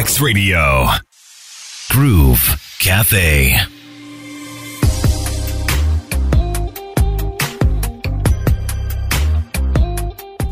[0.00, 0.88] RX Radio.
[1.88, 3.79] Groove Cafe.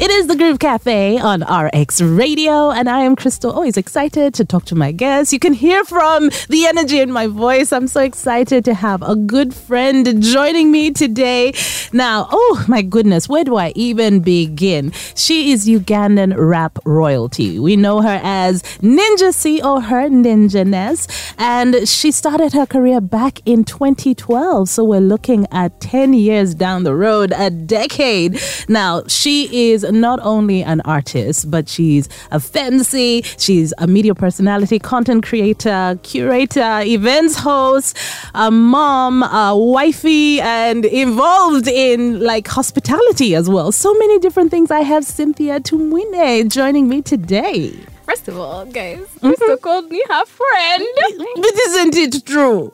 [0.08, 3.52] It is the Groove Cafe on RX Radio, and I am Crystal.
[3.52, 5.34] Always excited to talk to my guests.
[5.34, 7.74] You can hear from the energy in my voice.
[7.74, 11.52] I'm so excited to have a good friend joining me today.
[11.92, 14.92] Now, oh my goodness, where do I even begin?
[15.14, 17.59] She is Ugandan rap royalty.
[17.59, 23.02] We know her as Ninja C or her Ninja Ness, and she started her career
[23.02, 24.70] back in 2012.
[24.70, 28.41] So we're looking at 10 years down the road, a decade.
[28.70, 34.79] Now, she is not only an artist, but she's a fancy, she's a media personality,
[34.79, 37.97] content creator, curator, events host,
[38.34, 43.73] a mom, a wifey, and involved in like hospitality as well.
[43.73, 44.70] So many different things.
[44.70, 47.75] I have Cynthia Tumwine joining me today.
[48.09, 49.28] First of all, guys, mm-hmm.
[49.28, 50.87] Crystal called me her friend.
[51.37, 52.73] But isn't it true?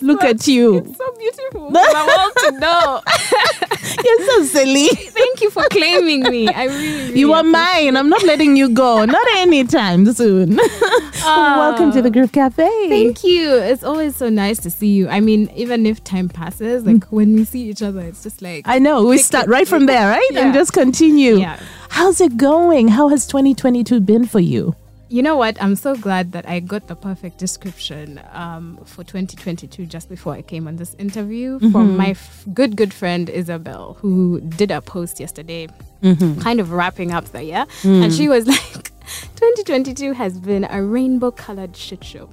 [0.00, 0.76] Look like- at you.
[0.76, 1.76] It's so beautiful.
[1.76, 3.02] I want to know.
[4.04, 4.86] You're so silly.
[4.88, 6.46] Thank you for claiming me.
[6.46, 7.96] I really, really You are mine.
[7.96, 9.04] I'm not letting you go.
[9.04, 10.56] Not anytime soon.
[11.24, 12.88] Welcome to the Groove Cafe.
[12.88, 13.54] Thank you.
[13.54, 15.08] It's always so nice to see you.
[15.08, 17.10] I mean, even if time passes, like mm.
[17.10, 19.04] when we see each other, it's just like I know.
[19.04, 20.30] We start right from there, right?
[20.36, 21.38] And just continue.
[21.38, 21.58] Yeah.
[21.90, 22.88] How's it going?
[22.88, 24.74] How has 2022 been for you?
[25.08, 25.60] You know what?
[25.62, 30.42] I'm so glad that I got the perfect description um, for 2022 just before I
[30.42, 31.96] came on this interview from mm-hmm.
[31.96, 35.68] my f- good, good friend Isabel, who did a post yesterday,
[36.02, 36.40] mm-hmm.
[36.40, 37.66] kind of wrapping up the year.
[37.82, 38.04] Mm.
[38.04, 38.90] And she was like,
[39.36, 42.28] 2022 has been a rainbow colored shit show.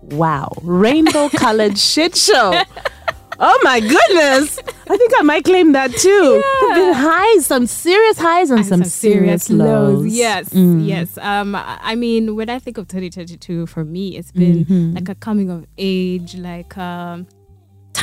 [0.00, 0.50] Wow.
[0.62, 2.62] Rainbow colored shit show.
[3.40, 4.58] Oh my goodness.
[4.90, 6.42] I think I might claim that too.
[6.60, 10.04] There've been highs, some serious highs and, and some, serious, lows.
[10.06, 10.10] Mm.
[10.10, 11.18] Yes, yes.
[11.18, 14.94] Um, I I mean, when I think of 2022, for me, it's been Mm-hmm.
[14.94, 17.26] like a coming of age, like um,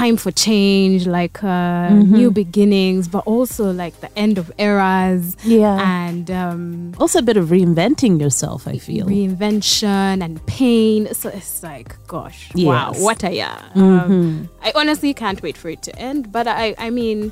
[0.02, 2.16] time for change, like uh, Mm-hmm.
[2.20, 5.78] new beginnings, but also like the end of eras Yeah.
[6.06, 9.06] and um, Also a bit of reinventing yourself, I feel.
[9.08, 11.00] reinvention and pain.
[11.14, 13.58] So it's like, gosh, wow, what a year.
[13.76, 14.12] Mm-hmm.
[14.12, 16.22] Um, I honestly can't wait for it to end.
[16.32, 17.32] But I, I mean,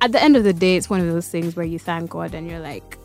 [0.00, 2.34] at the end of the day, it's one of those things where you thank God
[2.34, 2.96] and you're like,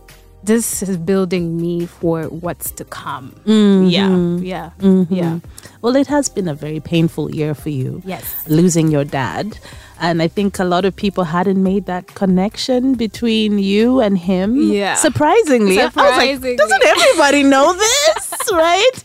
[0.44, 3.32] this is building me for what's to come.
[3.46, 4.44] Mm-hmm.
[4.44, 5.40] Yeah, yeah, yeah.
[5.82, 8.02] Well, it has been a very painful year for you.
[8.06, 8.48] Yes.
[8.48, 9.58] Losing your dad.
[10.00, 14.58] And I think a lot of people hadn't made that connection between you and him.
[14.72, 14.96] Yeah.
[14.96, 15.78] Surprisingly.
[15.78, 16.56] Was like, Surprisingly.
[16.58, 18.34] doesn't everybody know this?
[18.52, 19.04] right?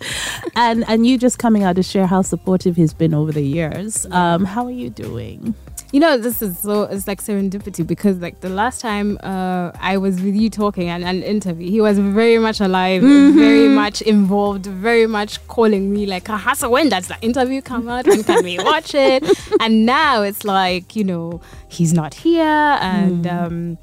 [0.56, 4.06] And and you just coming out to share how supportive he's been over the years.
[4.10, 5.55] Um, how are you doing?
[5.91, 9.97] You know, this is so, it's like serendipity because, like, the last time uh, I
[9.97, 14.66] was with you talking and an interview, he was very much alive, very much involved,
[14.66, 18.06] very much calling me, like, "Ah, so when does the interview come out?
[18.06, 19.25] When can we watch it?
[19.60, 23.78] and now it's like, you know, he's not here and, um,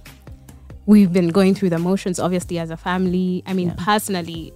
[0.86, 4.54] we've been going through the motions obviously as a family i mean personally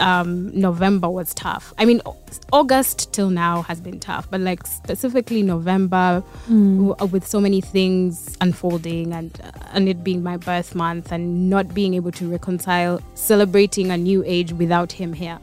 [0.00, 1.72] um november was tough.
[1.78, 2.00] I mean
[2.52, 7.60] august till now has been tough but like specifically november w- uh, with so many
[7.60, 12.30] things unfolding and uh, and it being my birth month and not being able to
[12.30, 15.38] reconcile celebrating a new age without him here.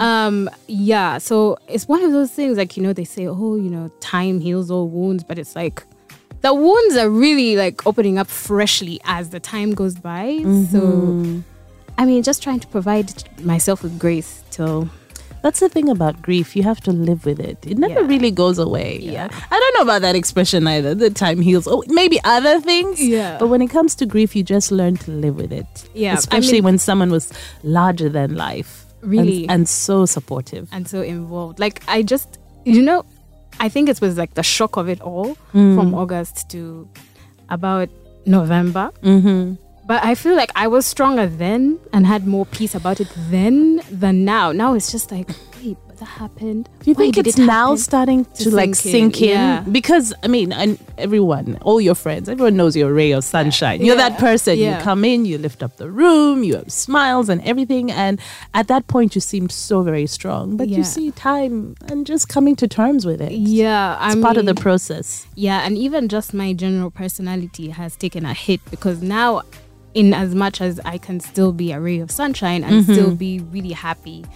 [0.00, 3.70] Um yeah so it's one of those things like you know they say oh you
[3.70, 5.82] know time heals all wounds but it's like
[6.42, 10.26] the wounds are really like opening up freshly as the time goes by.
[10.70, 10.80] So,
[11.98, 13.12] I mean, just trying to provide
[13.42, 14.88] myself with grace till
[15.42, 16.56] That's the thing about grief.
[16.56, 17.58] You have to live with it.
[17.64, 18.06] It never Yeah.
[18.08, 18.98] really goes away.
[19.00, 19.28] Yeah.
[19.50, 20.92] I don't know about that expression either.
[20.94, 21.68] The time heals.
[21.68, 23.00] Oh, maybe other things.
[23.00, 23.36] Yeah.
[23.38, 25.88] But when it comes to grief, you just learn to live with it.
[25.94, 28.86] Yeah, I Especially mean- when someone was larger than life.
[29.02, 29.46] Really?
[29.48, 30.68] And, so supportive.
[30.72, 31.60] and so involved.
[31.60, 33.04] Like I just, you know,
[33.60, 36.88] I think it was like the shock of it all from August to
[37.50, 37.88] about
[38.24, 38.90] November.
[39.02, 39.54] Mm-hmm.
[39.86, 43.80] But I feel like I was stronger then and had more peace about it then
[43.90, 44.50] than now.
[44.52, 45.28] Now it's just like,
[45.62, 46.68] wait, but that happened.
[46.80, 49.28] Do you Why think it's it now starting to, To like sink in, sink in?
[49.28, 49.60] yeah.
[49.60, 53.80] Because I mean, and everyone, all your friends, everyone knows you're a ray of sunshine.
[53.84, 54.58] You're that person.
[54.58, 54.78] Yeah.
[54.78, 57.92] You come in, you lift up the room, you have smiles and everything.
[57.92, 58.18] And
[58.54, 60.56] at that point, you seemed so very strong.
[60.56, 63.30] But you see time and just coming to terms with it.
[63.30, 65.28] Yeah, I it's part of the process.
[65.36, 69.42] Yeah, and even just my general personality has taken a hit because now,
[69.96, 72.92] in as much as I can still be a ray of sunshine and mm-hmm.
[72.92, 74.26] still be really happy,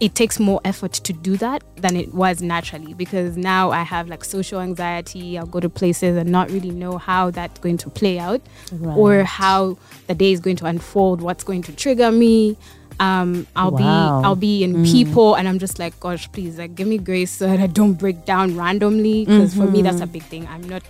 [0.00, 4.08] it takes more effort to do that than it was naturally because now I have
[4.08, 5.38] like social anxiety.
[5.38, 8.42] I'll go to places and not really know how that's going to play out
[8.84, 9.78] or how
[10.08, 12.58] the day is going to unfold, what's going to trigger me.
[13.00, 13.78] Um, I'll Wow.
[13.78, 14.92] be I'll be in mm.
[14.92, 17.94] people, and I'm just like, gosh, please, like, give me grace so that I don't
[17.94, 19.24] break down randomly.
[19.24, 20.04] Because for me, that's mm-hmm.
[20.04, 20.46] a big thing.
[20.46, 20.82] I'm not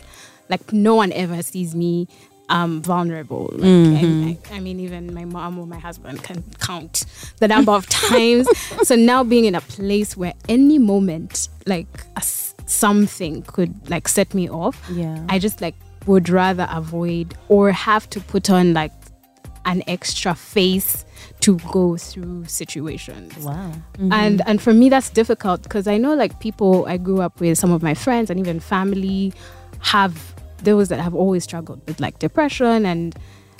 [0.48, 2.08] like no one ever sees me
[2.48, 3.50] um vulnerable.
[3.52, 3.64] Like,
[4.02, 7.04] I, I, I mean, even my mom or my husband can count
[7.38, 8.48] the number of times.
[8.82, 11.86] so now being in a place where any moment, like
[12.16, 12.22] a
[12.66, 14.82] something could like set me off.
[14.90, 15.24] Yeah.
[15.28, 15.74] I just like
[16.06, 18.92] would rather avoid or have to put on like
[19.64, 21.04] an extra face
[21.40, 23.36] to go through situations.
[23.38, 23.72] Wow.
[24.10, 27.58] And and for me that's difficult because I know like people I grew up with,
[27.58, 29.32] some of my friends and even family
[29.80, 30.31] have
[30.64, 33.14] those that have always struggled with like depression and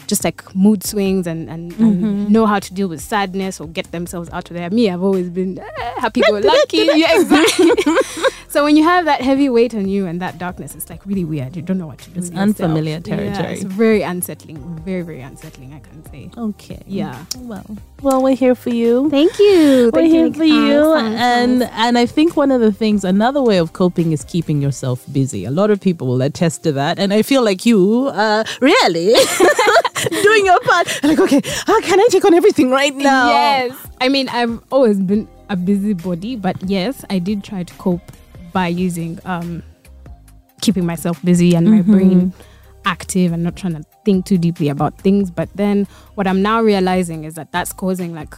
[0.07, 3.91] just like mood swings and, and, and know how to deal with sadness or get
[3.93, 4.71] themselves out of there.
[4.71, 6.77] Me, I've always been eh, happy go lucky.
[6.95, 7.71] yeah, exactly.
[8.49, 11.25] so when you have that heavy weight on you and that darkness, it's like really
[11.25, 11.57] weird.
[11.57, 12.21] You don't know what to do.
[12.21, 12.39] yourself.
[12.39, 13.53] unfamiliar Yeah, territory.
[13.55, 14.59] it's very unsettling.
[14.85, 16.31] Very, very unsettling, I can say.
[16.37, 16.83] Okay.
[16.87, 17.25] Yeah.
[17.39, 17.65] Well,
[18.03, 19.09] well, we're here for you.
[19.11, 19.91] Thank you.
[19.93, 23.73] We're here for you, and and I think one of the things, another way of
[23.73, 25.45] coping is keeping yourself busy.
[25.45, 29.15] A lot of people will attest to that, and I feel like you, uh, really
[30.23, 31.03] doing your part.
[31.03, 33.29] Like, okay, how can I take on everything right now?
[33.29, 33.77] Yes.
[34.01, 38.13] I mean, I've always been a busybody, but yes, I did try to cope
[38.53, 39.63] by using um,
[40.61, 42.33] keeping myself busy and my brain
[42.85, 45.31] active and not trying to think too deeply about things.
[45.31, 48.35] But then what I'm now realizing is that that's causing like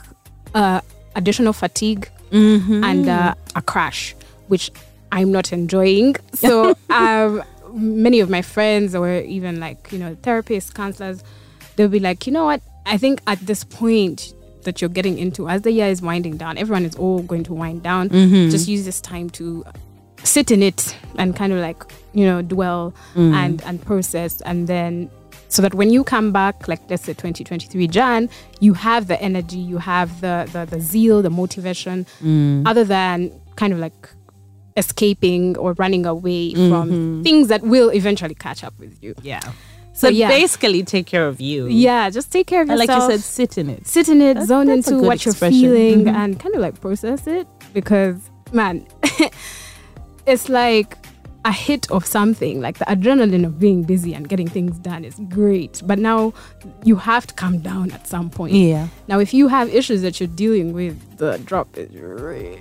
[0.54, 0.80] uh,
[1.16, 4.14] additional fatigue and uh, a crash,
[4.48, 4.70] which
[5.12, 6.16] I'm not enjoying.
[6.32, 11.22] So um, many of my friends or even like, you know, therapists, counselors,
[11.76, 12.62] they'll be like, you know what?
[12.86, 16.58] I think at this point that you're getting into, as the year is winding down,
[16.58, 18.08] everyone is all going to wind down.
[18.08, 18.50] Mm-hmm.
[18.50, 19.64] Just use this time to
[20.22, 21.82] sit in it and kind of like,
[22.12, 23.32] you know, dwell mm.
[23.34, 24.40] and, and process.
[24.42, 25.10] And then
[25.48, 28.28] so that when you come back, like let's say 2023 Jan,
[28.60, 32.66] you have the energy, you have the, the, the zeal, the motivation, mm.
[32.66, 34.08] other than kind of like
[34.76, 37.22] escaping or running away from mm-hmm.
[37.22, 39.14] things that will eventually catch up with you.
[39.22, 39.40] Yeah.
[39.96, 40.28] So So yeah.
[40.28, 41.66] basically, take care of you.
[41.68, 42.98] Yeah, just take care of And yourself.
[43.02, 43.86] like you said, sit in it.
[43.86, 45.60] sit in it, That's- zone that's into what you're expression.
[45.60, 46.14] feeling, Mhm.
[46.14, 48.16] and kind of like process it because,
[48.52, 48.84] man,
[50.26, 50.96] it's like
[51.44, 52.60] a hit of something.
[52.60, 56.32] Like the adrenaline of being busy and getting things done is great, but now
[56.84, 58.54] you have to come down at some point.
[58.54, 58.88] Yeah.
[59.08, 62.58] Now, if you have issues that you're dealing with, the drop is really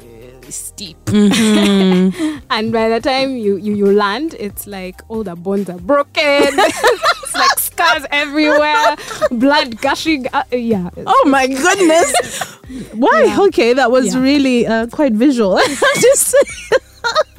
[0.52, 0.98] steep.
[1.06, 2.38] Mm-hmm.
[2.50, 6.14] and by the time you, you, you land, it's like all the bones are broken.
[6.24, 8.96] it's like scars everywhere,
[9.32, 10.28] blood gushing.
[10.34, 10.90] Uh, yeah.
[11.06, 12.14] Oh my goodness!
[12.94, 13.24] Why?
[13.28, 13.42] Yeah.
[13.48, 14.22] Okay, that was Yeah.
[14.22, 15.58] really uh, quite visual.
[16.02, 16.36] Just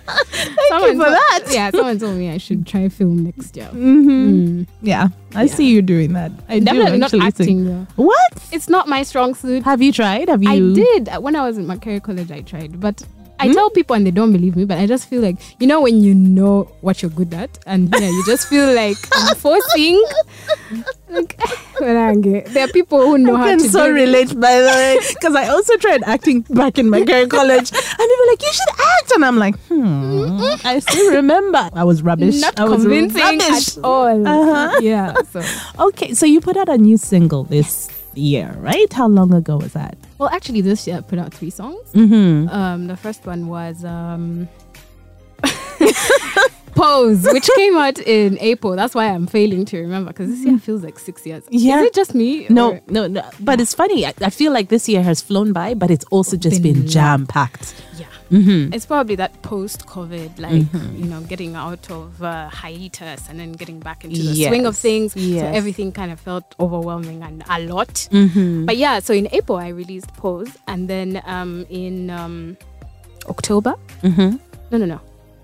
[0.30, 1.40] Thank you for told- that.
[1.50, 3.68] Yeah, someone told me I should try film next year.
[3.72, 4.64] Mm-hmm.
[4.82, 5.54] Yeah, I Yeah.
[5.54, 6.32] see you doing that.
[6.48, 7.64] I do Definitely not acting.
[7.64, 7.86] though.
[7.96, 8.32] What?
[8.52, 9.62] It's not my strong suit.
[9.64, 10.28] Have you tried?
[10.28, 10.50] Have you?
[10.50, 12.30] I did when I was in Makerere College.
[12.30, 13.02] I tried, but
[13.40, 13.52] I Hmm?
[13.54, 14.64] tell people and they don't believe me.
[14.64, 17.92] But I just feel like you know when you know what you're good at, and
[17.92, 20.02] yeah, you just feel like I'm forcing.
[21.08, 21.38] Like,
[21.78, 24.00] when I get- there are people who know I how can to so do it.
[24.06, 28.06] relate, by the way, because I also tried acting back in my career college, and
[28.10, 32.02] they were like, "You should act," and I'm like, "Hmm." I still remember I was
[32.02, 32.40] rubbish.
[32.40, 33.76] Not I was convincing rubbish.
[33.78, 34.26] at all.
[34.26, 34.78] Uh-huh.
[34.80, 35.14] Yeah.
[35.32, 35.42] So
[35.88, 38.90] Okay, so you put out a new single this year, right?
[38.92, 39.98] How long ago was that?
[40.24, 41.92] Well, actually, this year I put out three songs.
[41.92, 42.48] Mm-hmm.
[42.48, 44.48] Um, the first one was um,
[46.74, 48.74] Pose, which came out in April.
[48.74, 51.44] That's why I'm failing to remember because this year feels like six years.
[51.50, 51.80] Yeah.
[51.80, 52.46] Is it just me?
[52.48, 53.22] No, or- no, no.
[53.38, 54.06] But it's funny.
[54.06, 56.88] I, I feel like this year has flown by, but it's also just Been been
[56.88, 57.74] jam packed.
[57.98, 58.06] Yeah.
[58.30, 58.72] Mm-hmm.
[58.72, 60.64] It's probably that post COVID, like,
[60.98, 64.74] you know, getting out of uh, hiatus and then getting back into the swing of
[64.74, 65.12] Yes, things.
[65.12, 68.08] So everything kind of felt overwhelming and a lot.
[68.10, 68.64] Mm-hmm.
[68.64, 70.48] But yeah, so in April, I released Pose.
[70.66, 72.56] And then um, in um,
[73.28, 74.36] October, Mm-hmm.
[74.70, 75.00] no, no, no,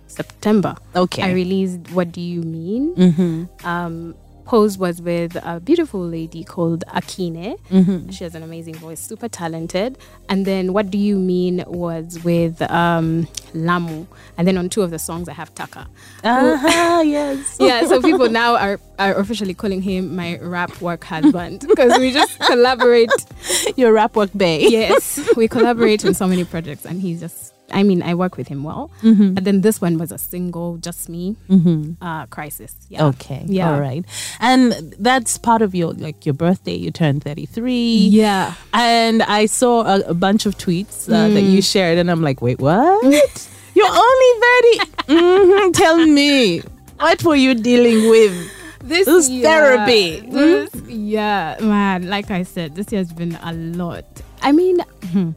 [0.07, 1.23] September, Okay.
[1.23, 2.95] I released What Do You Mean?
[2.95, 3.67] mm-hmm.
[3.67, 4.15] Um,
[4.50, 7.57] Pose was with a beautiful lady called Akine.
[7.69, 8.11] Mm-hmm.
[8.11, 9.97] She has an amazing voice, super talented.
[10.28, 14.09] And then What Do You Mean was with um, Lamu.
[14.37, 15.87] And then on two of the songs, I have Taka.
[16.25, 17.59] Uh-huh, yes.
[17.61, 22.11] Yeah, so people now are, are officially calling him my rap work husband because we
[22.11, 23.12] just collaborate.
[23.76, 24.66] Your rap work bay.
[24.69, 27.54] Yes, we collaborate on so many projects, and he's just.
[27.73, 28.91] I mean, I work with him well.
[29.03, 29.37] Mm-hmm.
[29.37, 32.03] And then this one was a single, just me, Mm-hmm.
[32.03, 32.75] uh, crisis.
[32.89, 33.07] Yeah.
[33.07, 33.45] Okay.
[33.47, 33.73] Yeah.
[33.73, 34.05] All right.
[34.41, 36.75] And that's part of your like your birthday.
[36.75, 37.73] You turned 33.
[38.11, 38.55] Yeah.
[38.73, 41.53] And I saw a, a bunch of tweets uh, that Mm.
[41.53, 43.05] you shared, and I'm like, wait, what?
[43.75, 44.33] You're only
[44.77, 44.91] 30.
[45.11, 46.61] Mhm, Tell me,
[46.99, 48.35] what were you dealing with?
[48.83, 50.21] this This year- therapy.
[50.21, 52.09] This, yeah, man.
[52.09, 54.05] Like I said, this year has been a lot.
[54.43, 54.81] I mean,
[55.12, 55.31] hmm.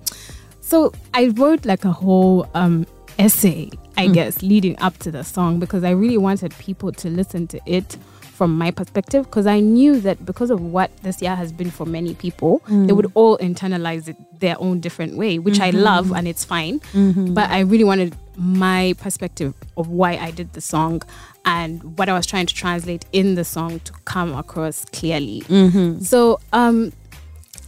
[0.73, 2.87] So I wrote like a whole um,
[3.19, 4.13] essay, I hmm.
[4.13, 7.95] guess, leading up to the song because I really wanted people to listen to it
[8.21, 11.85] from my perspective because I knew that because of what this year has been for
[11.85, 12.95] many people, they hmm.
[12.95, 15.81] would all internalize it their own different way, which I mm-hmm.
[15.81, 16.79] love and it's fine.
[16.79, 17.35] Mm-hmm.
[17.35, 21.03] But I really wanted my perspective of why I did the song
[21.45, 25.41] and what I was trying to translate in the song to come across clearly.
[25.41, 25.99] Mm-hmm.
[25.99, 26.93] So, um,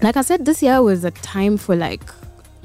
[0.01, 2.01] like I said, this year was a time for like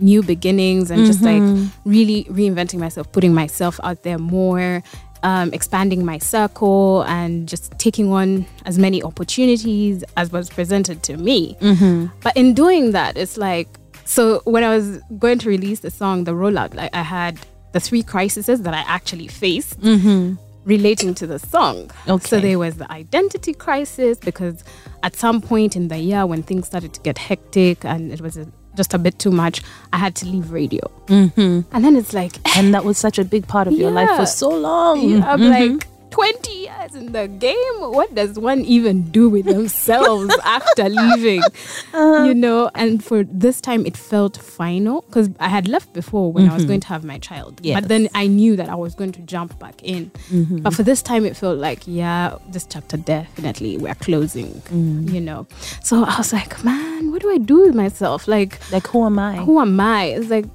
[0.00, 1.88] new beginnings and just like mm-hmm.
[1.88, 4.82] really reinventing myself, putting myself out there more,
[5.22, 11.16] um, expanding my circle, and just taking on as many opportunities as was presented to
[11.16, 11.56] me.
[11.60, 12.06] Mm-hmm.
[12.22, 13.68] But in doing that, it's like
[14.10, 17.38] so when I was going to release the song, the rollout, like I had
[17.72, 20.34] the three crises that I actually faced mm-hmm.
[20.64, 21.90] relating to the song.
[22.08, 22.26] Okay.
[22.26, 24.64] So there was the identity crisis because
[25.04, 28.36] at some point in the year when things started to get hectic and it was
[28.36, 28.48] a,
[28.80, 29.60] just a bit too much,
[29.92, 30.80] I had to leave radio.
[31.06, 31.60] Mm-hmm.
[31.74, 34.24] And then it's like, And that was such a big part of your life for
[34.24, 35.06] so long.
[35.06, 37.74] yeah, I'm like 20 years in the game.
[37.78, 41.42] What does one even do with themselves after leaving?
[41.42, 42.24] Uh-huh.
[42.24, 46.48] You know, and for this time it felt final because I had left before when
[46.48, 46.68] I was mm-hmm.
[46.68, 47.60] going to have my child.
[47.62, 47.80] Yes.
[47.80, 50.10] But then I knew that I was going to jump back in.
[50.30, 50.58] Mm-hmm.
[50.58, 55.08] But for this time it felt like, yeah, this chapter definitely we're closing, mm-hmm.
[55.08, 55.46] you know.
[55.82, 58.28] So I was like, man, what do I do with myself?
[58.28, 59.36] Like, Like, who am I?
[59.36, 60.04] who am I?
[60.04, 60.46] It's like,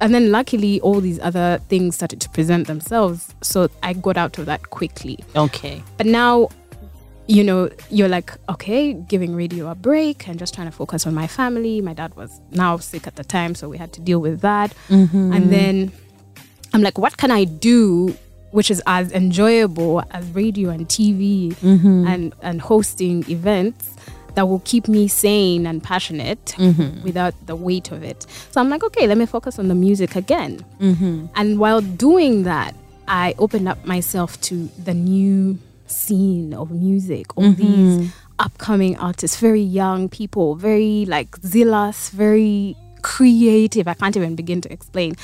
[0.00, 3.34] and then luckily all these other things started to present themselves.
[3.42, 5.18] So I got out of that quickly.
[5.36, 5.82] Okay.
[5.96, 6.48] But now,
[7.26, 11.14] you know, you're like, okay, giving radio a break and just trying to focus on
[11.14, 11.80] my family.
[11.80, 14.74] My dad was now sick at the time, so we had to deal with that.
[14.88, 15.32] Mm-hmm.
[15.32, 15.92] And then
[16.72, 18.16] I'm like, what can I do
[18.50, 22.06] which is as enjoyable as radio and TV mm-hmm.
[22.06, 23.94] and, and hosting events
[24.34, 27.02] that will keep me sane and passionate mm-hmm.
[27.02, 28.26] without the weight of it.
[28.50, 30.64] So I'm like, okay, let me focus on the music again.
[30.80, 31.26] Mm-hmm.
[31.34, 32.74] And while doing that,
[33.08, 37.98] I opened up myself to the new scene of music, all mm-hmm.
[38.00, 43.88] these upcoming artists, very young people, very like zealous, very creative.
[43.88, 45.16] I can't even begin to explain.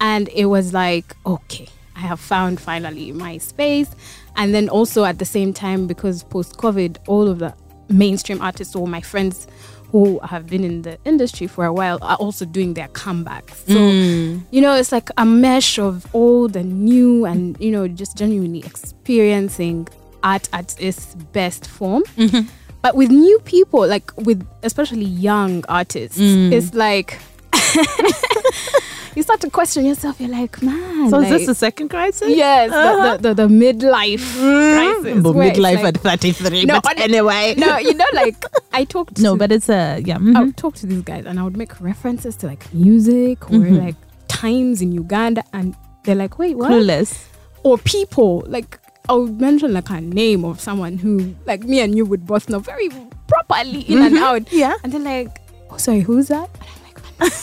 [0.00, 3.90] And it was like, okay, I have found finally my space.
[4.36, 7.54] And then also at the same time, because post COVID, all of the
[7.88, 9.46] mainstream artists or my friends
[9.92, 13.54] who have been in the industry for a while are also doing their comebacks.
[13.66, 14.42] So, mm.
[14.50, 18.58] you know, it's like a mesh of old and new and, you know, just genuinely
[18.60, 19.88] experiencing
[20.22, 22.02] art at its best form.
[22.16, 22.48] Mm-hmm.
[22.82, 26.52] But with new people, like with especially young artists, mm.
[26.52, 27.18] it's like
[29.16, 30.20] you start to question yourself.
[30.20, 31.10] You're like, man.
[31.10, 32.28] So is this the second crisis?
[32.36, 35.22] Yes, the, the, the, the midlife crisis.
[35.22, 36.64] But midlife like- at 33.
[36.66, 37.54] No, but anyway.
[37.56, 38.36] no, you know, like
[38.72, 39.18] I talked.
[39.18, 40.16] No, but it's a, yeah.
[40.16, 40.46] I mhm.
[40.46, 43.76] would talk to these guys and I would make references to like music or Mm-hmm.
[43.76, 43.94] like
[44.28, 46.70] times in Uganda, and they're like, wait, what?
[46.70, 47.26] Clueless.
[47.62, 51.96] Or people like I would mention like a name of someone who like me and
[51.96, 52.90] you would both know very
[53.28, 54.42] properly in and out.
[54.42, 54.58] Mm-hmm.
[54.58, 54.74] Yeah.
[54.84, 55.38] and they're like,
[55.70, 56.50] oh, sorry, who's that?
[56.60, 57.32] And I'm like,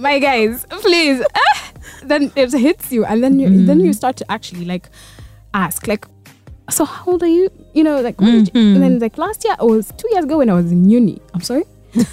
[0.00, 1.22] my guys, please.
[2.02, 3.84] Then it hits you, and then you then Mm.
[3.86, 4.88] you start to actually like
[5.52, 6.06] ask, like,
[6.70, 7.50] so how old are you?
[7.74, 10.38] You know, like, did you-" and then like last year, or was two years ago
[10.38, 11.20] when I was in uni.
[11.34, 11.64] I'm sorry.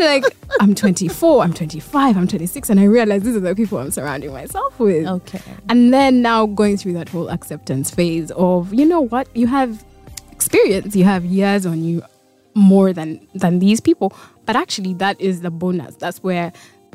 [0.00, 0.24] Like,
[0.60, 4.32] I'm 24, I'm 25, I'm 26, and I realize these are the people I'm surrounding
[4.32, 5.06] myself with.
[5.06, 5.40] Okay.
[5.68, 9.84] And then now going through that whole acceptance phase of, you know what, you have
[10.30, 12.02] experience, you have years on you
[12.54, 14.12] more than than these people.
[14.46, 15.96] But actually that is the bonus.
[15.96, 16.52] That's where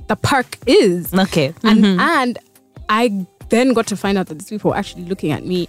[0.07, 1.13] the park is.
[1.13, 1.53] Okay.
[1.63, 1.99] And Mhm.
[1.99, 2.37] and
[2.89, 5.67] I then got to find out that these people were actually looking at me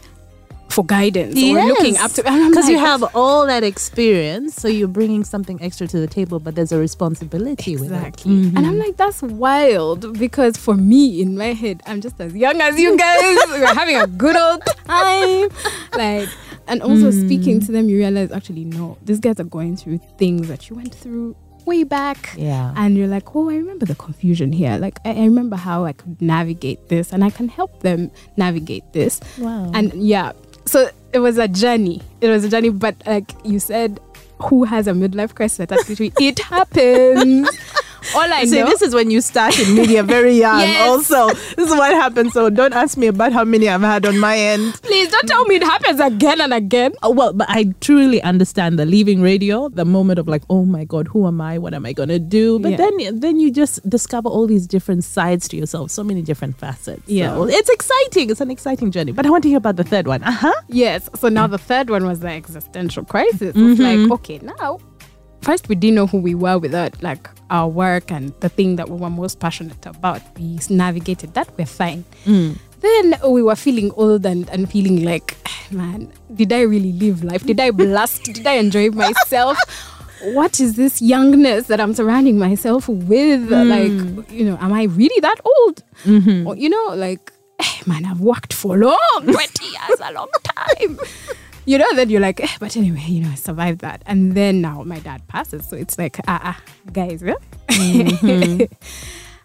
[0.69, 5.23] for guidance or looking up to because you have all that experience, so you're bringing
[5.25, 7.73] something extra to the table, but there's a responsibility.
[7.75, 8.33] Exactly.
[8.49, 12.61] And I'm like, that's wild because for me in my head, I'm just as young
[12.61, 13.38] as you guys.
[13.49, 15.49] We're having a good old time.
[15.95, 16.28] Like,
[16.66, 20.49] and also speaking to them, you realize actually, no, these guys are going through things
[20.49, 22.32] that you went through way back.
[22.37, 22.73] Yeah.
[22.76, 24.78] And you're like, oh, I remember the confusion here.
[24.78, 28.92] Like, I, I remember how I could navigate this and I can help them navigate
[28.92, 29.20] this.
[29.38, 29.70] Wow.
[29.75, 30.32] And yeah,
[30.64, 32.02] so it was a journey.
[32.20, 34.00] It was a journey, but like you said,
[34.42, 36.12] who has a midlife crisis at 33?
[36.20, 37.49] it happens.
[38.16, 38.66] all I See, know.
[38.66, 40.61] this is when you start in media very young.
[40.61, 40.88] Yes.
[40.88, 42.32] Also, this is what happens.
[42.32, 44.75] So don't ask me about how many I've had on my end.
[44.82, 46.92] Please don't tell me it happens again and again.
[47.02, 50.85] Oh, well, but I truly understand the leaving radio, the moment of like, oh my
[50.85, 51.58] god, who am I?
[51.58, 52.58] What am I gonna do?
[52.58, 52.76] But Yeah.
[52.78, 57.02] then, then you just discover all these different sides to yourself, so many different facets.
[57.06, 57.35] Yeah.
[57.35, 58.30] so it's exciting.
[58.30, 59.12] It's an exciting journey.
[59.12, 60.23] But I want to hear about the third one.
[60.23, 60.52] Uh huh.
[60.68, 61.08] Yes.
[61.16, 63.52] So now the third one was the existential crisis.
[63.54, 64.78] It's like, okay, now
[65.43, 68.88] first we didn't know who we were without like our work and the thing that
[68.88, 70.23] we were most passionate about.
[70.38, 72.05] We navigated that, we're fine.
[72.25, 72.59] Mm.
[72.81, 77.25] Then we were feeling old and, and feeling like, ah, man, did I really live
[77.25, 77.45] life?
[77.45, 78.25] Did I blast?
[78.25, 79.59] did I enjoy myself?
[80.23, 83.49] What is this youngness that I'm surrounding myself with?
[83.49, 83.69] Mm.
[83.69, 85.83] Like, you know, am I really that old?
[86.05, 86.47] Mm-hmm.
[86.47, 90.99] Or, you know, like, eh, man, I've worked for long, 20 years, a long time.
[91.66, 94.02] You know, then you're like, eh, but anyway, you know, I survived that.
[94.06, 95.68] And then now my dad passes.
[95.68, 97.35] So it's like, ah, ah guys, yeah?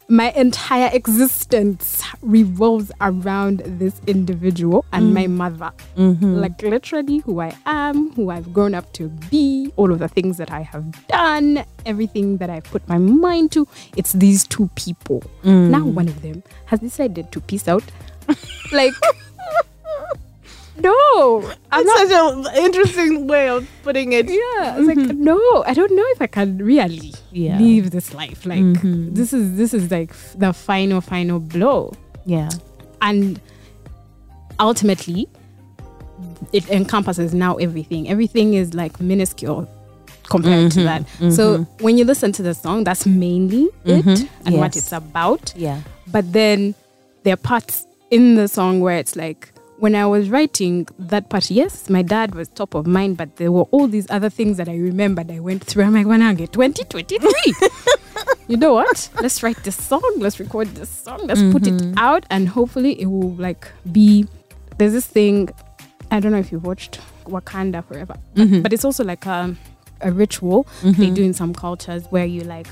[0.07, 5.71] my entire existence revolves around this individual and my mother.
[5.95, 10.37] Like literally who I am, who I've grown up to be, all of the things
[10.37, 13.67] that I have done, everything that I've put my mind to.
[13.95, 15.23] It's these two people.
[15.71, 17.83] Now one of them has decided to peace out.
[18.71, 18.93] like
[20.81, 22.43] no, I'm That's not.
[22.45, 24.27] such an interesting way of putting it.
[24.27, 25.23] Yeah, it's like mm-hmm.
[25.23, 27.59] no, I don't know if I can really Yeah.
[27.59, 28.45] live this life.
[28.45, 29.13] Like mm-hmm.
[29.13, 31.93] this is this is like the final final blow,
[32.25, 32.50] Yeah.
[33.01, 33.39] and
[34.59, 35.27] ultimately,
[36.53, 38.09] it encompasses now everything.
[38.09, 39.67] Everything is like minuscule
[40.29, 41.27] compared to mm-hmm.
[41.27, 41.33] that.
[41.33, 44.05] So when you listen to the song, that's mainly it
[44.45, 45.53] and what it's about.
[45.55, 45.81] Yeah.
[46.07, 46.73] But then
[47.23, 51.50] there are parts in the song where it's like, when I was writing that part,
[51.50, 54.69] yes, my dad was top of mind, but there were all these other things that
[54.69, 55.85] I remembered I went through.
[55.85, 57.31] I'm like, Wanange, 2023.
[58.47, 59.09] you know what?
[59.19, 60.13] Let's write this song.
[60.17, 61.21] Let's record this song.
[61.25, 61.97] Let's put it mm-hmm.
[61.97, 64.27] out, and hopefully it will like be.
[64.77, 65.50] There's this thing.
[66.11, 68.61] I don't know if you've watched Wakanda Forever, but, mm-hmm.
[68.61, 69.55] but it's also like a,
[70.01, 71.13] a ritual they mm-hmm.
[71.15, 72.67] do in some cultures where you like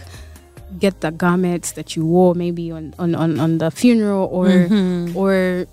[0.77, 4.67] get the garments that you wore maybe on on, on, on the funeral or
[5.15, 5.65] or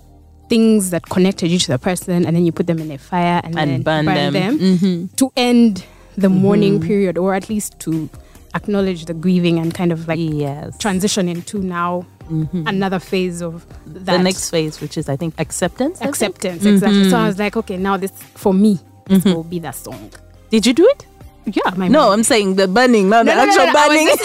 [0.49, 3.41] things that connected you to the person and then you put them in a fire
[3.43, 4.59] and, And then burn them.
[4.59, 5.15] Mm-hmm.
[5.15, 5.85] to end
[6.17, 6.37] the mm-hmm.
[6.37, 8.09] mourning period or at least to
[8.55, 10.77] acknowledge the grieving and kind of like yes.
[10.77, 12.65] transition into now mm-hmm.
[12.65, 15.97] another phase of that the next phase, which is I think acceptance.
[15.97, 16.09] I think?
[16.09, 17.27] acceptance exactly so i mm-hmm.
[17.27, 20.11] was like okay now this for me this will be the song
[20.49, 21.05] Did you do it?
[21.45, 23.87] yeah my No, I'm saying the burning, not No, the no, actual no, no, I
[23.87, 24.07] burning.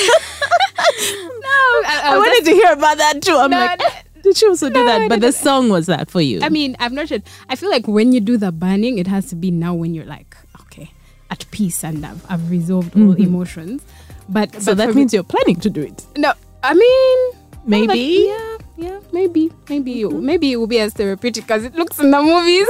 [1.42, 3.36] no I, I, was wanted to hear about that too.
[3.36, 3.80] I'm like.
[4.22, 5.02] Did she also do that?
[5.02, 6.40] I But the song was that for you.
[6.42, 7.22] I mean, I've noted.
[7.48, 10.04] I feel like when you do the burning, it has to be now when you're
[10.04, 10.90] like, okay,
[11.30, 13.22] at peace and I've, I've resolved all mm-hmm.
[13.22, 13.82] emotions.
[14.28, 16.06] But so but that means you're planning to do it.
[16.16, 16.32] no.
[16.64, 17.86] I mean, Maybe.
[18.28, 20.24] like, yeah, yeah, maybe, maybe, mm-hmm.
[20.24, 22.68] maybe it will be as therapeutic as it looks in the movies.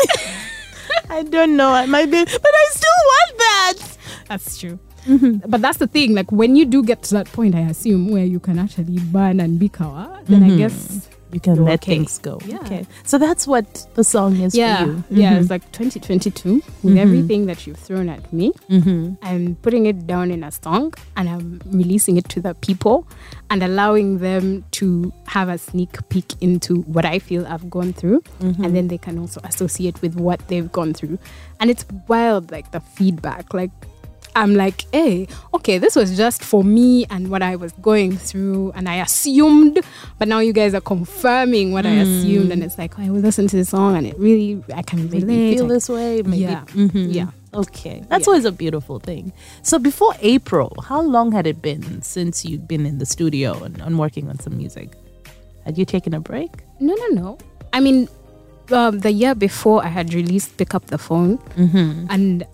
[1.10, 1.70] I don't know.
[1.70, 3.96] I might be, but I still want that.
[4.28, 4.78] that's true.
[5.06, 5.48] Mm-hmm.
[5.50, 6.14] But that's the thing.
[6.14, 9.40] Like when you do get to that point, I assume where you can actually burn
[9.40, 11.94] and be kawa, then I guess You can You're let okay.
[11.94, 12.38] things go.
[12.44, 12.58] Yeah.
[12.58, 12.86] Okay.
[13.04, 15.04] So that's what the song is yeah, for you.
[15.10, 15.34] yeah.
[15.34, 15.52] It's mm-hmm.
[15.52, 16.98] like 2022 with mm-hmm.
[16.98, 18.52] everything that you've thrown at me.
[18.68, 19.14] Mm-hmm.
[19.22, 23.06] I'm putting it down in a song and I'm releasing it to the people
[23.50, 28.22] and allowing them to have a sneak peek into what I feel I've gone through.
[28.40, 31.18] And then they can also associate with what they've gone through.
[31.60, 33.54] And it's wild, like the feedback.
[33.54, 33.70] Like,
[34.34, 38.72] I'm like, hey, okay, this was just for me and what I was going through,
[38.74, 39.80] and I assumed,
[40.18, 43.46] but now you guys are confirming what I assumed, and it's like, I will listen
[43.48, 45.56] to the song, and it really, I can Maybe relate.
[45.56, 46.22] feel I- this way.
[46.22, 46.38] Maybe.
[46.42, 46.64] Yeah.
[46.68, 47.12] Mhm.
[47.14, 47.26] Yeah.
[47.54, 48.02] Okay.
[48.08, 48.30] That's Yeah.
[48.30, 49.32] always a beautiful thing.
[49.62, 53.80] So before April, how long had it been since you'd been in the studio and,
[53.82, 54.96] and working on some music?
[55.66, 56.50] Had you taken a break?
[56.80, 57.38] No, no, no.
[57.74, 58.08] I mean,
[58.70, 61.38] um, the year before I had released Pick Up the Phone,
[62.08, 62.44] and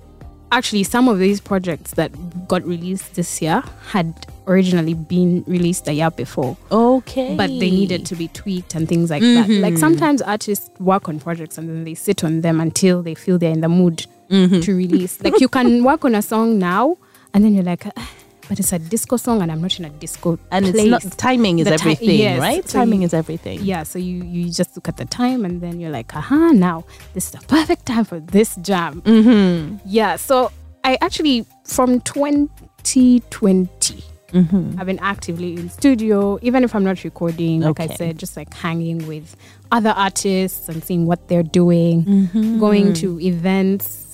[0.53, 2.11] actually, some of these projects that
[2.49, 6.57] got released this year had originally been released a year before.
[6.73, 7.37] Okay.
[7.37, 9.49] But they needed to be tweaked and things like that.
[9.51, 13.39] Like sometimes artists work on projects and then they sit on them until they feel
[13.39, 15.23] they're in the mood to release.
[15.23, 16.97] Like you can work on a song now
[17.35, 18.11] and then you're like, "Ah,
[18.49, 20.87] but it's a disco song and I'm not in a disco And place.
[20.87, 22.41] it's not timing is ti- everything, yes.
[22.41, 22.69] right?
[22.69, 23.61] So timing you- is everything.
[23.63, 26.85] Yeah, so you you just look at the time and then you're like, aha, now
[27.15, 29.03] this is the perfect time for this jam.
[29.03, 29.79] Mm-hmm.
[29.85, 30.51] Yeah, so
[30.85, 37.61] I actually from 2020 I've been actively in studio, even if I'm not recording.
[37.63, 39.35] Like I said, just like hanging with
[39.73, 42.59] other artists and seeing what they're doing, Mm-hmm.
[42.61, 44.08] going to events,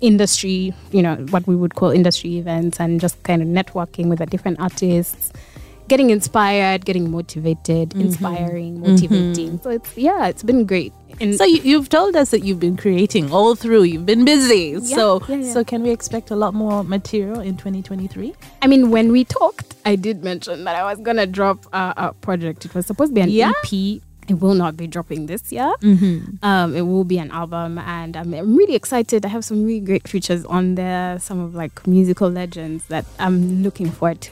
[0.00, 4.18] industry, you know, what we would call industry events, and just kind of networking with
[4.20, 5.32] the different artists.
[5.90, 8.00] getting inspired, getting motivated, mm-hmm.
[8.02, 9.58] inspiring, motivating.
[9.58, 9.62] Mm-hmm.
[9.64, 10.92] So it's yeah, it's been great.
[11.20, 13.82] And So you, you've told us that you've been creating all through.
[13.82, 14.78] You've been busy.
[14.84, 15.52] so yeah, yeah.
[15.52, 18.32] so can we expect a lot more material in 2023?
[18.62, 22.12] I mean, when we talked, I did mention that I was gonna drop a, a
[22.20, 22.64] project.
[22.66, 23.50] It was supposed to be an Yeah.
[23.64, 24.00] EP.
[24.30, 25.72] It will not be dropping this year.
[25.80, 26.44] Mm-hmm.
[26.44, 29.26] Um, it will be an album, and I'm, I'm really excited.
[29.26, 31.18] I have some really great features on there.
[31.18, 34.30] Some of like musical legends that I'm looking forward to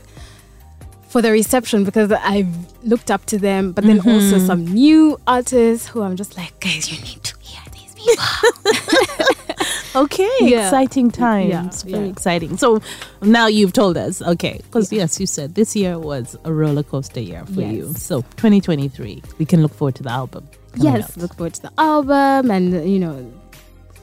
[1.08, 5.88] for the reception because I've looked up to them, but then also some new artists
[5.88, 7.62] who I'm just like, guys, you need to hear
[9.94, 10.64] Okay, Yeah.
[10.66, 11.48] exciting times.
[11.84, 12.12] Yeah, Very yeah.
[12.12, 12.56] exciting.
[12.56, 12.80] So
[13.22, 17.20] now you've told us, okay, because yes, you said this year was a roller coaster
[17.20, 17.72] year for Yes.
[17.74, 17.92] you.
[17.94, 20.46] So 2023, we can look forward to the album.
[20.76, 21.16] yes, out.
[21.16, 23.32] look forward to the album and you know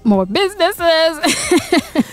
[0.06, 1.20] more businesses.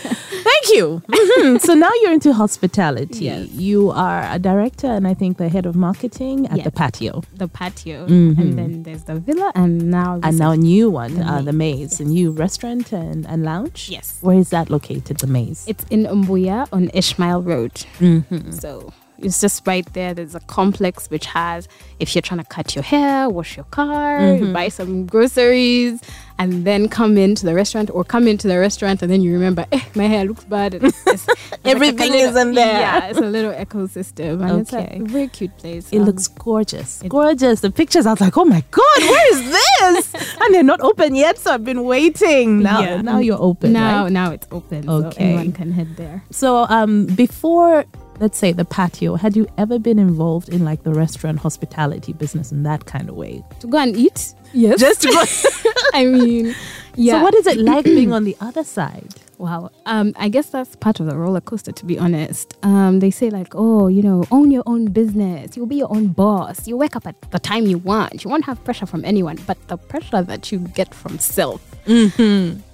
[0.42, 1.02] Thank you.
[1.08, 1.60] Mhm.
[1.66, 3.24] so now you're into hospitality.
[3.26, 3.48] Yes.
[3.50, 6.64] You are a director and I think the head of marketing at Yes.
[6.64, 7.22] the patio.
[7.36, 8.38] the patio, Mhm.
[8.38, 11.52] and then there's the villa, and now And now a new one, The uh, the
[11.52, 13.88] Maze, Maze, a new restaurant and, and lounge.
[13.90, 14.18] Yes.
[14.20, 15.64] Where is that located, the Maze?
[15.68, 17.74] it's in Mbuya on Ishmael Road.
[18.00, 18.52] Mhm.
[18.60, 20.12] So it's just right there.
[20.14, 21.68] There's a complex which has,
[22.00, 24.52] if you're trying to cut your hair, wash your car, Mm-hmm.
[24.52, 26.00] buy some groceries,
[26.42, 29.64] and then come into the restaurant, or come into the restaurant and then you remember,
[29.72, 30.74] eh, my hair looks bad.
[30.74, 32.80] And it's- it's like Everything little- is in there.
[32.86, 34.98] Yeah, it's a little ecosystem, and it's Okay.
[35.00, 35.84] a very cute place.
[35.92, 36.90] It Um, looks gorgeous.
[37.02, 37.60] it- gorgeous.
[37.60, 40.04] The pictures, I was like, oh my God, where is this?
[40.40, 42.46] and they're not open yet, so I've been waiting.
[42.70, 43.02] Now, Yeah.
[43.02, 43.72] now you're open.
[43.72, 44.02] now.
[44.04, 44.12] right?
[44.20, 45.10] Now it's open, Okay.
[45.10, 46.22] so anyone can head there.
[46.30, 47.84] So, um, before,
[48.20, 52.52] let's say, the patio, had you ever been involved in like the restaurant hospitality business
[52.52, 53.44] in that kind of way?
[53.60, 54.80] To go and eat, yes.
[54.80, 55.24] Just to go.
[55.94, 56.54] I mean,
[56.94, 57.14] yeah.
[57.14, 59.14] So, what is it like being on the other side?
[59.38, 59.70] Wow.
[59.86, 62.56] Um, I guess that's part of the roller coaster, to be honest.
[62.62, 65.56] Um, they say, like, oh, you know, own your own business.
[65.56, 66.68] You'll be your own boss.
[66.68, 68.22] You wake up at the time you want.
[68.22, 69.38] You won't have pressure from anyone.
[69.46, 71.60] But the pressure that you get from self,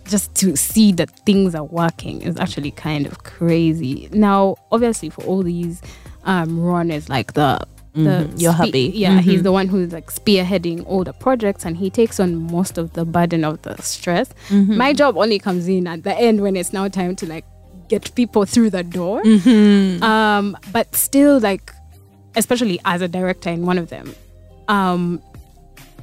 [0.08, 4.08] just to see that things are working, is actually kind of crazy.
[4.12, 5.80] Now, obviously, for all these,
[6.24, 7.60] um, Ron is like the
[7.94, 8.92] the Mhm, your hubby.
[8.94, 9.44] Yeah, he's Mhm.
[9.44, 13.04] the one who's like spearheading all the projects, and he takes on most of the
[13.04, 14.28] burden of the stress.
[14.50, 14.76] Mm-hmm.
[14.76, 17.44] My job only comes in at the end when it's now time to like
[17.88, 19.22] get people through the door.
[19.22, 20.02] Mm-hmm.
[20.04, 21.72] Um, but still, like,
[22.36, 24.14] especially as a director in one of them,
[24.68, 25.20] um,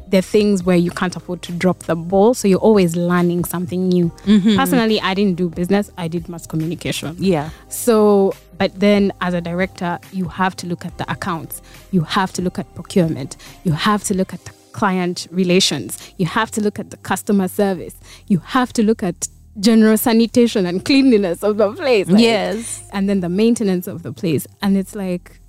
[0.07, 3.43] there are things where you can't afford to drop the ball, so you're always learning
[3.45, 4.09] something new.
[4.25, 4.55] Mm-hmm.
[4.55, 7.15] Personally, I didn't do business; I did mass communication.
[7.19, 7.49] Yeah.
[7.69, 12.31] So, but then as a director, you have to look at the accounts, you have
[12.33, 16.61] to look at procurement, you have to look at the client relations, you have to
[16.61, 17.95] look at the customer service,
[18.27, 19.27] you have to look at
[19.61, 22.09] general sanitation and cleanliness of the place.
[22.09, 22.83] like- Yes.
[22.91, 24.45] And then the maintenance of the place.
[24.61, 25.39] And it's like,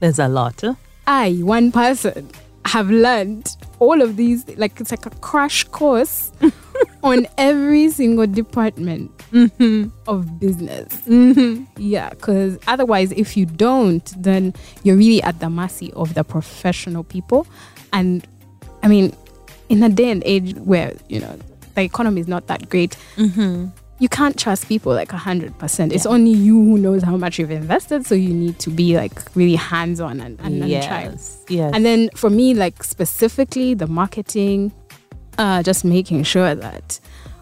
[0.00, 0.60] There's a lot.
[0.60, 0.74] Huh?
[1.06, 2.28] I, one person,
[2.70, 6.30] have learned all of these, like it's like a crash course
[7.02, 9.88] on every single department mm-hmm.
[10.06, 10.86] of business.
[11.02, 11.64] Mm-hmm.
[11.78, 14.54] Yeah, because otherwise, if you don't, then
[14.84, 17.44] you're really at the mercy of the professional people.
[17.92, 18.24] And
[18.84, 19.16] I mean,
[19.68, 21.36] in a day and age where, you know,
[21.74, 23.66] the economy is not that great, mm-hmm.
[24.00, 25.92] You can't trust people like 100%.
[25.92, 28.06] It's only you who knows how much you've invested.
[28.06, 31.02] So you need to be like really hands on and, and, and try.
[31.04, 31.44] yes.
[31.48, 31.72] Yes.
[31.74, 34.72] And then for me, like specifically the marketing,
[35.36, 36.98] uh, just making sure that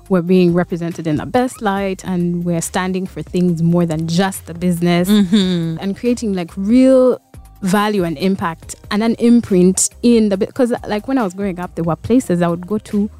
[0.08, 4.46] we're being represented in the best light and we're standing for things more than just
[4.46, 7.20] the business and creating like real
[7.62, 11.74] value and impact and an imprint in the because like when I was growing up,
[11.76, 13.10] there were places I would go to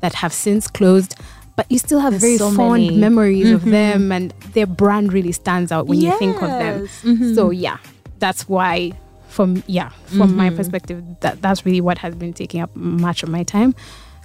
[0.00, 1.16] that have since closed.
[1.56, 2.96] But you still have There's very so fond many.
[2.98, 6.80] memories of them, and their brand really stands out when you think of them.
[6.82, 7.00] Yes.
[7.04, 7.34] Mhm.
[7.34, 7.76] So yeah,
[8.18, 8.92] that's why
[9.28, 10.56] from yeah, from my Mm-hmm.
[10.56, 13.74] perspective, that that's really what has been taking up much of my time.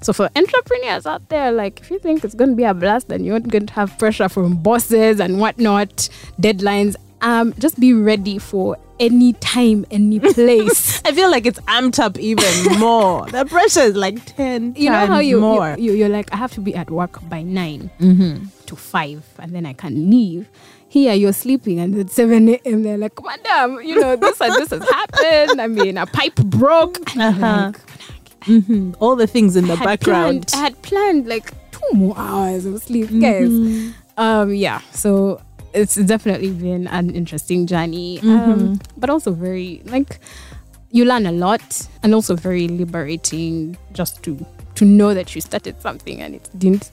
[0.01, 3.11] So for entrepreneurs out there, like if you think it's going to be a blast
[3.11, 6.09] and you're not going to have pressure from bosses and whatnot,
[6.41, 11.01] deadlines, um, just be ready for any time, any place.
[11.05, 13.25] I feel like it's amped up even more.
[13.32, 15.75] the pressure is like 10 you know how you, more.
[15.77, 18.45] you, you are like, I have to be at work by 9 mm-hmm.
[18.65, 20.47] to five, and then I can leave.
[20.88, 22.82] Here you're sleeping, and it's seven a.m.
[22.82, 25.62] They're like, "Madam, you know this and this has happened.
[25.62, 27.73] I mean, a pipe broke." Uh-huh.
[27.73, 27.77] like,
[28.47, 28.93] Mm-hmm.
[28.99, 30.47] All the things in the I background.
[30.47, 33.19] Planned, I had planned like two more hours of sleep, Mm-hmm.
[33.21, 33.93] guys.
[34.17, 34.82] Um, yeah.
[34.91, 35.41] So
[35.73, 38.51] it's definitely been an interesting journey, Mm-hmm.
[38.51, 40.19] um, but also very like
[40.91, 44.38] you learn a lot, and also very liberating just to
[44.75, 46.91] to know that you started something and it didn't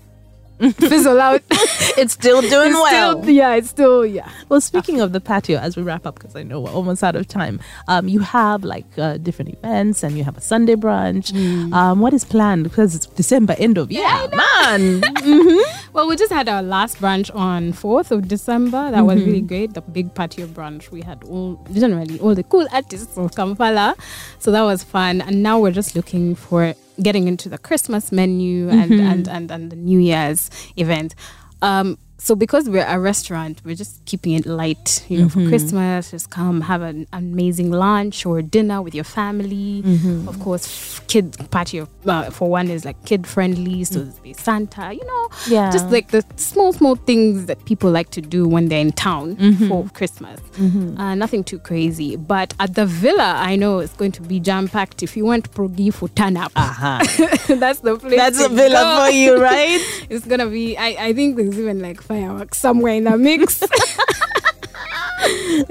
[0.59, 1.43] fizzle out.
[1.99, 3.23] It's still doing It's well.
[3.23, 4.29] still, yeah, it's still yeah.
[4.51, 7.17] Well, speaking of the patio, as we wrap up, because I know we're almost out
[7.17, 11.33] of time, um, you have like uh, different events and you have a Sunday brunch.
[11.73, 12.65] Um, what is planned?
[12.65, 14.07] Because it's December, end of year.
[14.33, 15.03] man.
[15.95, 18.91] Well, we just had our last brunch on 4th of December.
[18.91, 19.73] That was really great.
[19.73, 20.91] The big patio brunch.
[20.91, 23.97] We had all, generally, all the cool artists from Kampala.
[24.39, 25.23] So that was fun.
[25.23, 29.71] And now we're just looking for getting into the Christmas menu and, and, and, and
[29.71, 31.15] the New Year's event.
[31.63, 36.11] Um, so because we're a restaurant, we're just keeping it light, you know, for Christmas.
[36.11, 39.83] Just come have an amazing lunch or dinner with your family.
[40.27, 44.93] Of course, kid patio uh, for one is like kid friendly, so there's be Santa,
[44.95, 45.71] you know, Yeah.
[45.71, 49.37] just like the small small things that people like to do when they're in town
[49.69, 50.41] for Christmas.
[50.59, 54.69] Uh, nothing too crazy, but at the villa, I know it's going to be jam
[54.69, 55.03] packed.
[55.03, 56.99] If you want progi for turn up, Uh-huh.
[57.57, 58.17] that's the place.
[58.17, 59.05] That's a villa go.
[59.05, 59.81] for you, right?
[60.11, 60.77] It's gonna be.
[60.79, 63.63] I, I think there's even like fireworks somewhere in the mix.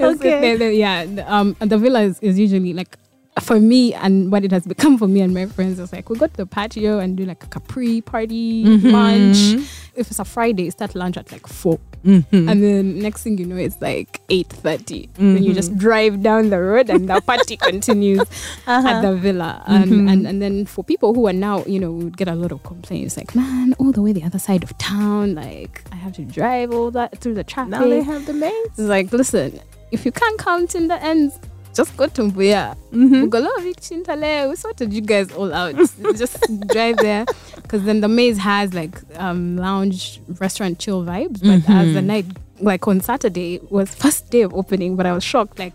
[0.00, 0.76] Okay.
[0.76, 1.04] yeah.
[1.06, 2.96] the, Um, the villa is, is usually like
[3.40, 6.18] for me and what it has become for me and my friends is like we
[6.18, 8.88] go to the patio and do like a capri party mm-hmm.
[8.88, 9.68] lunch.
[9.94, 12.48] If it's a Friday, start lunch at like 4 mm-hmm.
[12.48, 15.08] and then next thing you know, it's like eight thirty.
[15.14, 15.80] Then you just mm-hmm.
[15.80, 18.20] drive down the road and the party continues
[18.66, 18.88] uh-huh.
[18.88, 19.62] at the villa.
[19.66, 22.52] And, and and then for people who are now, you know, would get a lot
[22.52, 26.14] of complaints like, man, all the way the other side of town, like I have
[26.14, 27.70] to drive all that through the traffic.
[27.70, 28.36] now they have the.
[28.36, 31.38] It's like, listen, if you can't count in the ends,
[31.76, 32.74] just go to Mbuya.
[32.92, 33.24] Mm-hmm.
[33.24, 35.74] Bugolobi, Kitintale, we sorted you guys all out.
[36.16, 37.24] just drive there.
[37.62, 41.40] Because then the maze has like um, lounge, restaurant, chill vibes.
[41.40, 41.72] But Mm-hmm.
[41.72, 42.26] as the night,
[42.60, 45.58] like on Saturday, was first day of opening, but I was shocked.
[45.58, 45.74] Like,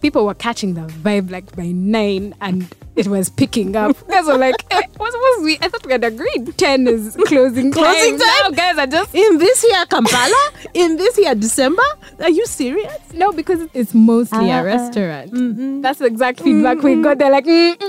[0.00, 3.94] people were catching the vibe like by nine and it was picking up.
[4.08, 5.58] guys were like, eh, what was we?
[5.60, 7.84] I thought we had agreed 10 is closing time.
[7.94, 8.28] Closing time?
[8.42, 10.50] Now guys are just, In this year, Kampala?
[10.74, 11.82] In this year, December?
[12.20, 12.92] Are you serious?
[13.12, 14.60] no, because it's mostly Ah, ah.
[14.60, 15.82] a restaurant.
[15.82, 17.18] That's the exact feedback we got.
[17.18, 17.44] They're like,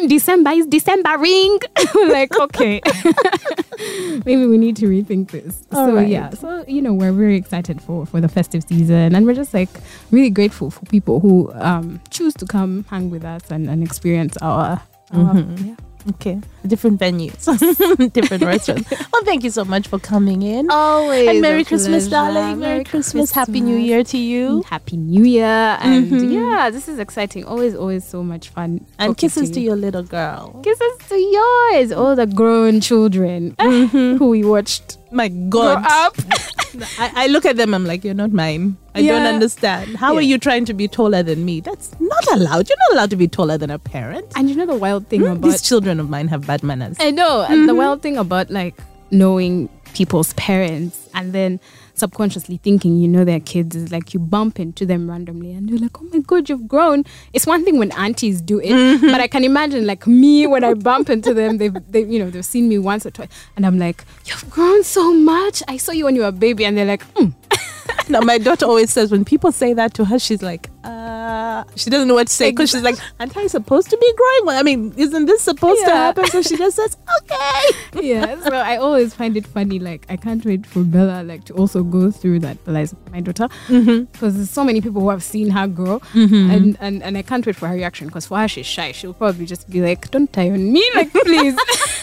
[0.07, 1.59] December is December ring.
[2.07, 2.81] Like, okay.
[4.25, 5.63] Maybe we need to rethink this.
[5.71, 6.07] All so right.
[6.07, 9.53] yeah, so you know, we're very excited for for the festive season, and we're just
[9.53, 9.69] like
[10.11, 14.37] really grateful for people who um, choose to come hang with us and, and experience
[14.37, 14.81] our.
[15.13, 15.75] our yeah.
[16.09, 16.39] Okay.
[16.65, 17.43] Different venues,
[18.13, 18.89] different restaurants.
[19.11, 20.69] Well, thank you so much for coming in.
[20.69, 21.27] Always.
[21.29, 22.31] and Merry Christmas, pleasure.
[22.31, 22.59] darling.
[22.59, 23.31] Merry, Christmas.
[23.31, 24.63] Happy New Year to you.
[24.63, 25.45] Happy New Year.
[25.81, 26.31] And Mhm.
[26.33, 27.45] yeah, this is exciting.
[27.45, 28.85] Always, always so much fun.
[28.99, 29.67] And kisses to you.
[29.67, 30.59] your little girl.
[30.63, 35.85] Kisses to yours, all the grown children who we watched My grow God.
[35.87, 36.15] up.
[36.99, 38.77] I, I look at them, I'm like, you're not mine.
[38.93, 39.95] I don't understand.
[39.97, 41.59] How are you trying to be taller than me?
[41.61, 42.67] That's not allowed.
[42.69, 44.31] You're not allowed to be taller than a parent.
[44.35, 46.97] And you know the wild thing Mm, about These children of mine have bad manners.
[46.99, 48.75] I know, and the wild thing about like
[49.11, 51.59] knowing people's parents and then
[51.97, 55.79] subconsciously thinking you know their kids is like you bump into them randomly and you're
[55.79, 57.03] like, oh my god, you've grown.
[57.33, 60.73] It's one thing when aunties do it, but I can imagine like me when I
[60.73, 63.77] bump into them, they've they you know they've seen me once or twice, and I'm
[63.79, 65.63] like, you've grown so much.
[65.67, 67.33] I saw you when you were a baby, and they're like, mm.
[68.09, 71.89] now, my daughter always says when people say that to her, she's like, uh, she
[71.89, 74.45] doesn't know what to say because she's like, aren't I supposed to be growing?
[74.45, 76.25] Well, I mean, isn't this supposed to happen?
[76.27, 78.07] So she just says, okay.
[78.07, 81.53] yeah so i always find it funny like i can't wait for bella like to
[81.53, 85.23] also go through that bella is my daughter because there's so many people who have
[85.23, 88.47] seen her grow and, and and i can't wait for her reaction because for her
[88.47, 91.55] she's shy she'll probably just be like don't tie on me like please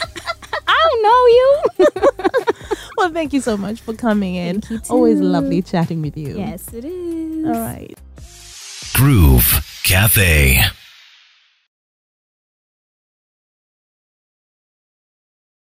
[0.66, 1.86] i don't know you
[2.96, 4.60] Well, thank you so much for coming in.
[4.60, 4.92] Thank you too.
[4.92, 6.36] Always lovely chatting with you.
[6.38, 7.98] yes it is All right.
[8.94, 10.62] Groove Cafe.